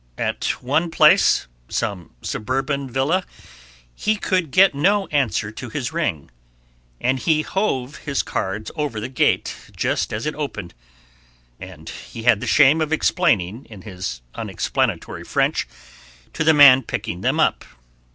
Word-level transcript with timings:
At 0.17 0.59
one 0.63 0.89
place, 0.89 1.45
some 1.69 2.15
suburban 2.23 2.89
villa, 2.89 3.23
he 3.93 4.15
could 4.15 4.49
get 4.49 4.73
no 4.73 5.05
answer 5.09 5.51
to 5.51 5.69
his 5.69 5.93
ring, 5.93 6.31
and 6.99 7.19
he 7.19 7.43
"hove" 7.43 7.97
his 7.97 8.23
cards 8.23 8.71
over 8.75 8.99
the 8.99 9.07
gate 9.09 9.55
just 9.77 10.11
as 10.11 10.25
it 10.25 10.33
opened, 10.33 10.73
and 11.59 11.87
he 11.87 12.23
had 12.23 12.41
the 12.41 12.47
shame 12.47 12.81
of 12.81 12.91
explaining 12.91 13.65
in 13.65 13.83
his 13.83 14.23
unexplanatory 14.33 15.23
French 15.23 15.67
to 16.33 16.43
the 16.43 16.51
man 16.55 16.81
picking 16.81 17.21
them 17.21 17.39
up. 17.39 17.63